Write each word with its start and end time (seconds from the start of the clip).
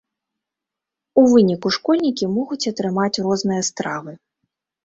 У 1.21 1.25
выніку 1.33 1.67
школьнікі 1.77 2.31
могуць 2.39 2.69
атрымаць 2.73 3.15
розныя 3.29 3.61
стравы. 3.73 4.11